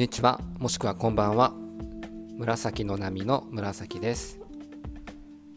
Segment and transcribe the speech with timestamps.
[0.00, 0.40] にちは。
[0.58, 1.52] もしくはこんばんは。
[2.38, 4.40] 紫の波の紫です。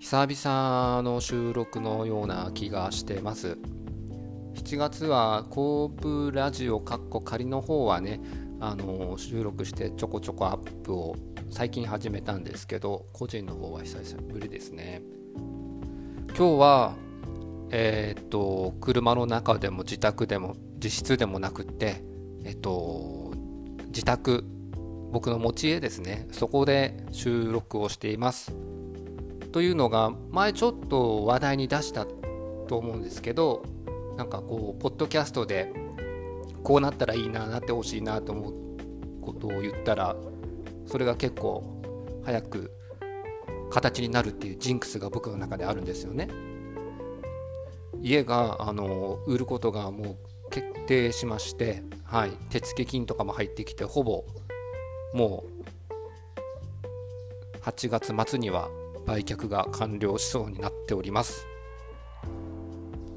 [0.00, 3.56] 久々の収録のような気がしてます。
[4.56, 8.20] 7月はコープラジオかっこ仮の方はね
[8.58, 11.14] あの収録してちょこちょこアップを
[11.52, 15.00] 最近始めたんですけど個人の方は久しぶりですね。
[16.36, 16.94] 今日は
[17.70, 22.02] えー、っと車の中でも自宅でも自室でもなくって
[22.44, 23.23] えっと
[23.94, 24.44] 自宅
[25.12, 28.52] 僕の持ち家ですねそこで収録をしています
[29.52, 32.04] というのが前ちょっと話題に出した
[32.66, 33.62] と思うんですけど
[34.16, 35.72] なんかこうポッドキャストで
[36.64, 38.54] こうなったらいいななってほしいなと思う
[39.22, 40.16] ことを言ったら
[40.86, 41.80] それが結構
[42.24, 42.72] 早く
[43.70, 46.28] 形になるっていうジンクスが僕の中であるんですよね。
[48.00, 50.16] 家があの売ることがもう
[50.54, 54.24] 決定しまして、はい、手付金とかも入ってきてほぼ
[55.12, 55.42] も
[57.58, 58.68] う8月末には
[59.04, 61.44] 売却が完了しそうになっております。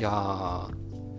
[0.00, 0.70] いや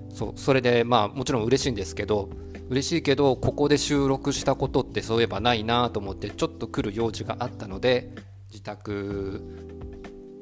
[0.09, 2.29] そうそれでまあもちろん嬉しいんですけど
[2.69, 8.11] 嬉しいけどここで収録したことってそういえばないなと思ってちょっと来る用事があったので
[8.49, 9.43] 自宅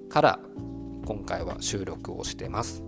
[0.09, 0.39] から
[1.05, 2.81] 今回は収録をしてます。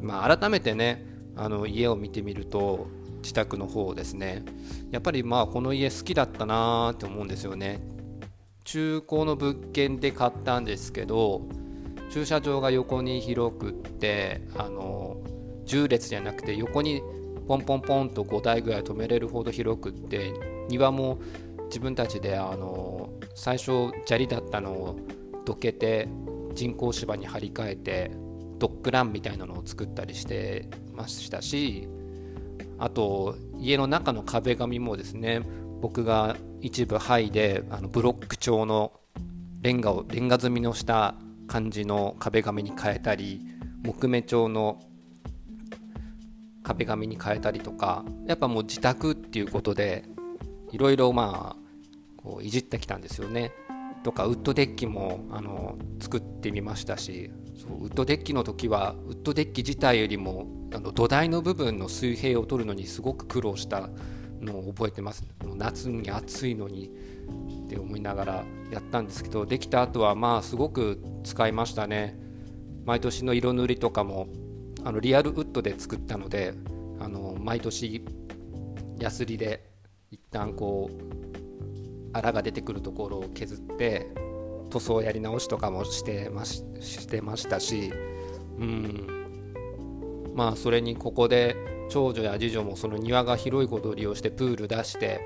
[0.00, 2.88] まあ改めてねあの家を見てみると
[3.22, 4.44] 自宅の方ですね。
[4.90, 7.80] やっぱりまあこの家好きだったなーって思うんですよね。
[8.64, 11.42] 中古の物件で買ったんですけど
[12.10, 15.16] 駐車場が横に広くってあの
[15.66, 17.02] 10列じゃなくて横に
[17.48, 20.32] ポンポンポンと5台ぐらい止めれるほど広くって
[20.68, 21.18] 庭も
[21.66, 24.98] 自分たちであの最初砂利だったのを
[25.44, 26.08] どけて
[26.54, 28.10] 人工芝に張り替えて
[28.62, 31.88] ドッグランみたいなのを作ったりしてましたし
[32.78, 35.42] あと家の中の壁紙もですね
[35.80, 38.92] 僕が一部剥いであのブロック調の
[39.62, 41.16] レンガをレンガ積みのした
[41.48, 43.40] 感じの壁紙に変えたり
[43.82, 44.80] 木目調の
[46.62, 50.04] 壁紙に変えたりとかやっぱもう自宅っていうことで
[50.70, 53.50] いろいろまあこういじってきたんですよね。
[54.02, 63.90] とかウッドデッキもあの作ってみましたしそうウッドデッキの時はウッドデッキ自体よりもあの土台の部分の水平を取るのにすごく苦労した
[64.40, 65.24] のを覚えてます。
[65.54, 66.90] 夏に暑いのに
[67.66, 72.18] って思いながらやったんですけどできた後はまあすごく使いましたね。
[72.84, 74.26] 毎年の色塗りとかも
[74.84, 76.54] あのリアルウッドで作ったので
[76.98, 78.04] あの毎年
[78.98, 79.70] ヤスリで
[80.10, 81.31] 一旦こう
[82.12, 84.12] 荒が出てくるところを削って
[84.70, 87.92] 塗装やり直しとかもしてまししてましたし
[88.58, 89.22] うん。
[90.34, 91.56] まあそれにここで
[91.90, 95.20] 長女や次女もその庭が広いことを利用してプール出して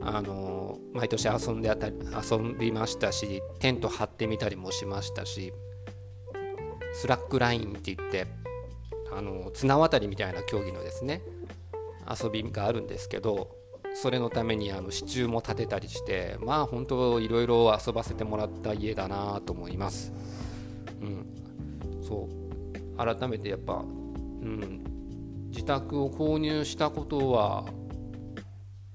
[0.00, 5.52] あの毎年遊んであたり遊びましたしテント張ってみたりもしましたし
[6.92, 8.26] スラックラインって言って
[9.12, 11.22] あの綱渡りみたいな競技のですね
[12.08, 13.56] 遊びがあるんですけど
[13.94, 20.12] それのためにあの支柱も建てたりしてまあ本当いろいろ遊ばせてもらった家だなと思います。
[21.00, 21.26] うん、
[22.02, 24.84] そう改めてやっぱ、うん、
[25.50, 27.64] 自宅を購入したことは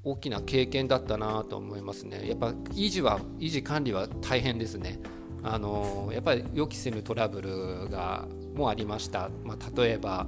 [0.03, 2.27] 大きな経験だったなと思いますね。
[2.27, 4.99] やっぱ維持は維持管理は大変ですね。
[5.43, 8.25] あのやっぱり予期せぬトラブルが
[8.55, 9.29] もありました。
[9.43, 10.27] まあ、例えば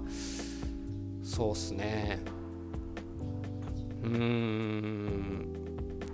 [1.24, 2.20] そうっすね
[4.14, 5.54] うん。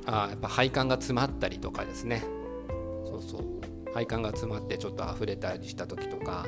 [0.06, 2.24] あやっぱ配管が詰まったりとかですね。
[3.06, 3.42] そうそう。
[3.94, 6.46] 配管が詰まってちょっと溢れたりした時とか。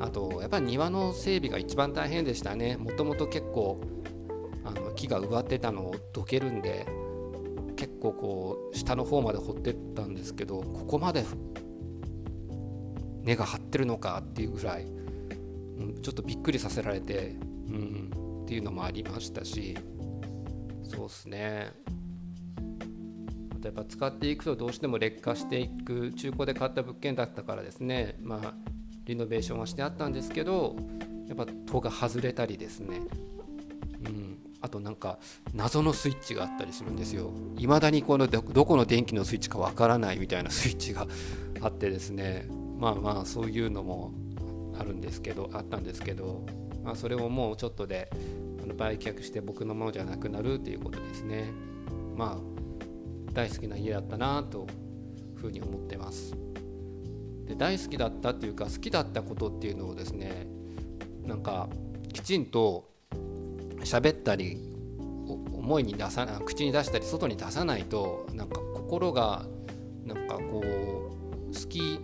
[0.00, 2.76] あとやっぱり庭の整備が一番大変でしたね。
[2.76, 3.80] もともと結構
[4.64, 6.86] あの木が植わってたのをどけるんで
[7.76, 11.24] 結構こう下の方まで掘ってったんですけどここまで
[13.22, 17.36] 根が張ってるのかっていうぐらい、ん、ちょっとびっくりさせられて、
[17.68, 19.76] うん、っていうのもありましたし。
[20.88, 21.72] そうっすね。
[23.50, 28.16] あとやっぱ使っていくとどうしても劣化していく中古で買った物件だったからですね。
[28.20, 28.54] まあ
[29.04, 30.76] リノベーションはしてあったんですけど
[31.28, 33.00] やっぱ戸が外れたりですね。
[34.06, 34.38] うん。
[34.60, 35.18] あとなんか
[35.54, 37.30] 謎のスイッチがあったりするんですよ。
[37.58, 41.06] 未だにこのどこの電気のスイッチかわからないみたいなスイッチが
[41.60, 42.48] あってですね。
[42.78, 44.12] まあまあそういうのも
[44.78, 46.44] あるんですけどあったんですけど、
[46.82, 48.10] まあ、それをもうちょっとで
[48.68, 51.50] の売却して僕のものじゃなくなるということですね
[52.16, 54.66] まあ大好きな家だったなと
[55.34, 56.34] いうふうに思ってます
[57.46, 60.46] で大好きだったっていうか好きだったことっていうのをですね
[61.24, 61.68] なんか
[62.12, 62.90] きちんと
[63.80, 64.62] 喋ったり
[65.52, 69.44] 思いに出さ口に出したり外に出さないとなんか心が
[70.04, 72.00] なんかこう好き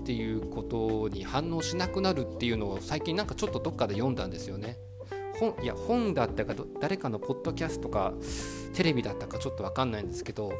[0.00, 4.76] っていうことに反応しなくなるっていうのを最近なんかちょっとどっかで読んだんですよね。
[5.38, 8.14] 本いや本だったか誰かのポッドキャストか
[8.74, 10.50] テレビだったかちょっと分かんないんですけど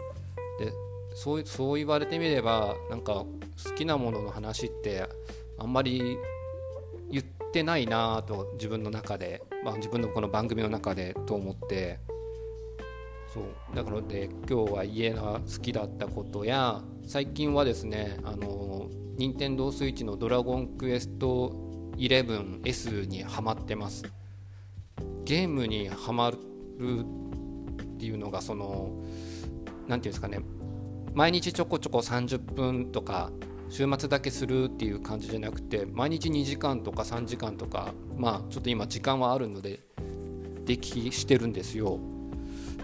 [0.59, 0.73] で
[1.15, 3.27] そうそう言われてみればなんか好
[3.77, 5.09] きなものの話って
[5.59, 6.19] あんまり
[7.11, 12.01] 言ってないなと自分の中で、まあ、自分のこの番組の中でと思って。
[13.33, 13.77] そう。
[13.77, 21.51] だからで今日は家が好きだったことや最近はですねあの任天堂スイッチの「ドラゴンクエスト
[21.97, 24.05] 11S」にハマってます。
[25.25, 29.03] ゲームにはまるっていうのがその
[29.87, 30.41] 何て言うんですかね。
[31.15, 33.31] 毎日ちょこちょこ30分とか
[33.71, 39.81] 週末だけするっていう感じじゃなくて毎日2時間とか3時間とかまあちょっと今時間はあるので
[40.65, 41.99] できしてるんですよ。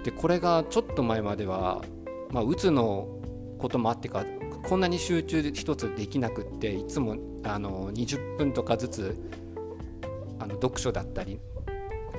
[0.05, 1.83] でこれがちょっと前までは
[2.31, 3.09] まあうつの
[3.59, 4.25] こともあってか
[4.63, 9.17] こんなに集中で一つできなくっていつもあの20分とかずつ
[10.39, 11.41] あの読書だったり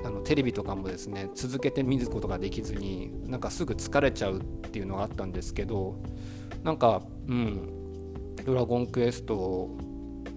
[0.03, 6.01] あのテレビとかもですね続けて見ることができずになんかすぐ疲れちゃうっていうのがあったんですけど
[6.63, 9.69] なんかうん「ドラゴンクエスト」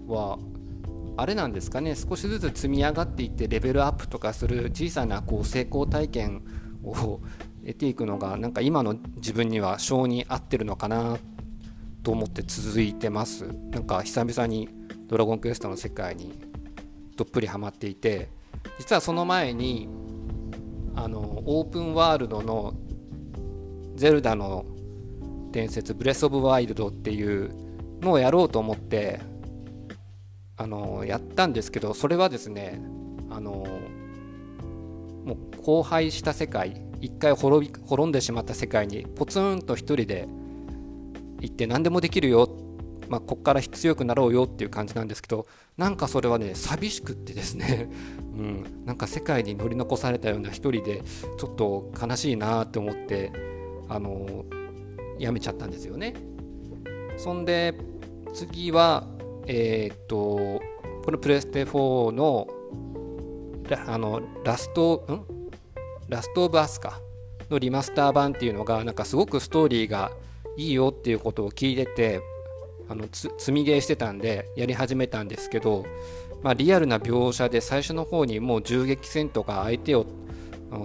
[0.07, 0.37] は
[1.17, 6.43] あれなんですかね少しずつ積み上がっていってレベルアップとかする小さなこう成功体験
[6.83, 7.21] を
[7.65, 11.17] 得ていくのがなんか今の自分には性に合ってるのかな
[12.03, 13.47] と思って続いてます。
[13.71, 14.69] なんか久々に
[15.07, 16.33] 「ドラゴンクエスト」の世界に
[17.15, 18.29] どっぷりハマっていて
[18.77, 19.87] 実はその前に
[20.95, 22.73] あのオープンワールドの
[23.95, 24.65] 「ゼルダの
[25.51, 27.51] 伝説ブレス・オブ・ワイルド」っていう
[28.01, 29.19] のをやろうと思って
[30.57, 32.81] あのやったんですけどそれはですね
[33.29, 33.65] あの
[35.25, 40.27] もう荒廃した世界一回滅び滅んでしまった世界にポツンと一人で
[41.41, 42.49] 行って何でもできるよ、
[43.09, 45.47] まあ、こっから強くなろうよっていう感じなんですけど
[45.77, 47.89] なんかそれはね寂しくってですね、
[48.37, 51.01] うん、なんか世界に乗り残されたような一人で
[51.37, 53.31] ちょっと悲しいなって思って
[53.89, 54.45] あの
[55.19, 56.13] やめちゃったんですよね。
[57.17, 57.73] そんで
[58.33, 59.07] 次は
[59.47, 60.61] えー、っと
[61.03, 62.47] このプレステ4の
[63.87, 65.25] あのラストん？
[66.09, 66.99] ラストオブアスか
[67.49, 70.11] のリマスター版っていうのがなんかすごくストーリーが
[70.57, 72.21] いいよっていうことを聞いてて
[72.87, 75.85] あの積みゲーしてたんでやり始めたんですけど、
[76.43, 80.05] まあ、リアルな描写で最初の方にもう銃撃戦とか相手を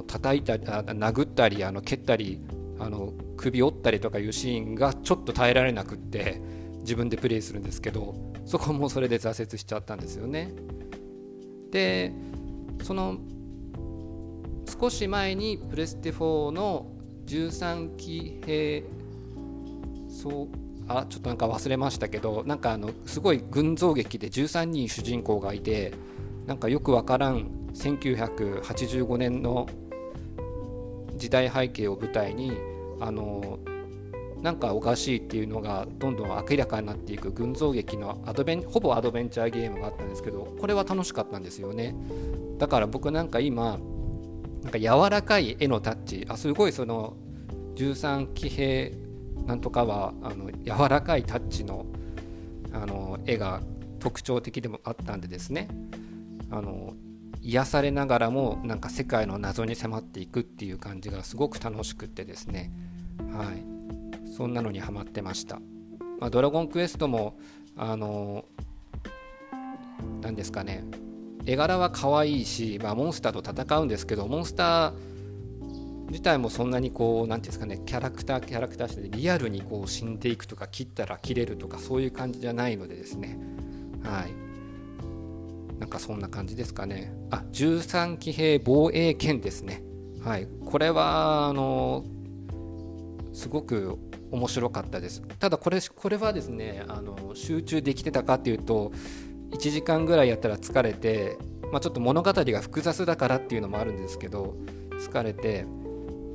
[0.07, 2.41] 叩いたり殴ったりあの蹴ったり
[2.79, 6.41] あの首折ったりとかいうシーンがちょっと耐えられなくって
[6.81, 8.15] 自分でプレイするんですけど
[8.47, 10.53] そこもそれで挫折しちゃったんですよね。
[11.71, 12.13] で
[12.83, 13.19] その
[14.81, 16.87] 少し前にプレステ4の
[17.27, 18.85] 13騎兵
[20.09, 25.95] そうあちょっとなんか忘れましたけどなんかあのすごい群像劇で13人主人公がいて
[26.47, 29.69] なんかよくわからん1985年の
[31.17, 32.53] 時代背景を舞台に
[32.99, 33.61] あの
[34.43, 41.95] なんかおかしいっていうのがどんどん明らかになっていく群像劇のアドベンほぼアドベンチャーゲームがあったんですけどこれは楽しかったんですよね。
[42.59, 43.79] だから僕なんか今
[44.63, 47.17] なんか柔らかい絵のタッチあすごいその
[47.77, 48.95] 13騎兵
[49.47, 51.87] なんとかはあの柔らかいタッチの
[52.73, 53.61] あの絵が
[53.99, 55.69] 特徴的でもあったんでですね。
[56.51, 56.95] あの
[57.43, 62.71] 癒されながらもなんか世界の謎に迫っていくっていう感じがすごく楽しくってですね。
[63.33, 63.81] はい。
[64.31, 65.57] そんなのにハマってました、
[66.21, 67.37] まあ、ドラゴンクエストも
[67.77, 68.45] あの
[70.23, 70.85] 何ですかね。
[71.47, 74.93] 絵柄は可愛いし、まあ、モンスターと戦うんですけどモンスター
[76.11, 83.39] 自体もそんなにこう何て言うんですかねキャラクターキャラクターしてリアルにこう死んでいくとか切ったら切れるとかそういう感じじゃないのでですね。
[84.03, 84.33] はい。
[85.79, 87.15] なんかそんな感じですかね。
[87.31, 89.83] あ13騎兵防衛剣ですね。
[90.23, 90.49] はい。
[90.67, 92.05] これはあの
[93.33, 93.97] すごく
[94.33, 95.23] 面白かったです。
[95.39, 98.93] ただこれこれはですねあの集中できてたかっていうと
[99.53, 101.39] 1時間ぐらいやったら疲れて、
[101.73, 104.57] まあ、ちょっと物語が複雑だからっていうのもあるんですけど
[105.01, 105.67] 疲れて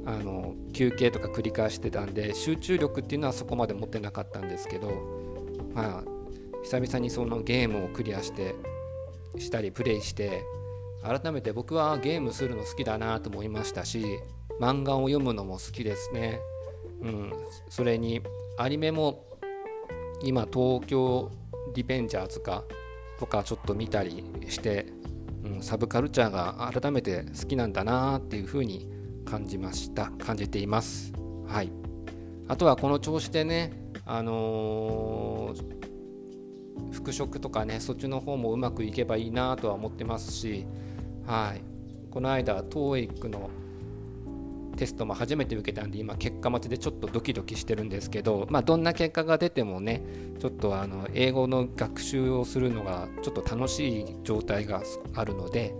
[0.05, 4.89] あの休憩とか繰り返してたんで集中力っていうのはそこまで持ってなかったんですけど
[5.73, 6.03] まあ
[6.63, 8.55] 久々にそのゲームをクリアして
[9.37, 10.43] したりプレイして
[11.03, 14.03] 改めて僕はゲームするの好きだなと思いましたし
[14.59, 16.39] 漫画を読むのも好きですね。
[17.01, 17.33] うん、
[17.69, 18.21] それに
[18.57, 19.25] アニメも
[20.23, 21.29] 今東京
[21.75, 22.63] リベンジャーズか
[23.19, 24.87] とかちょっと見たりして、
[25.43, 28.89] うん、サブカルチャーが改めて好きなんだなっていうふうに
[29.25, 30.11] 感じました。
[30.19, 31.11] 感じています。
[31.47, 31.71] はい。
[32.47, 33.71] あとはこの調子でね
[34.05, 40.65] あのー、復職とかねそっちの方もうまくいけばいいなとは思ってますし
[41.25, 41.61] はい。
[42.11, 43.49] この間 TOEIC の
[44.75, 50.03] テストも初めて受けたんで今結果待ちでちょっとドキドキしてるんですけど、まあ、どんな結果が出てもね
[50.39, 55.73] ちょっとあの英語の学習をするのがちょっと楽しい状態があるので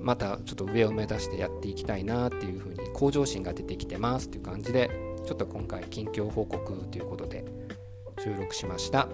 [0.00, 4.90] またちょっと上を目指してやっていきたいなっていうふうに向上心が出てきてますっていう感じで
[5.26, 7.44] ちょっと今回近況報告ということで
[8.18, 9.08] 収録しました。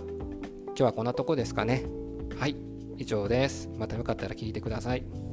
[0.68, 1.84] 今日はこんなとこですかね。
[2.38, 2.56] はい
[2.98, 3.68] 以上です。
[3.76, 5.25] またよかったら聞いてください。